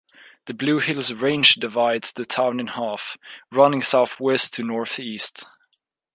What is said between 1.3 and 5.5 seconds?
divides the town in half, running southwest to northeast.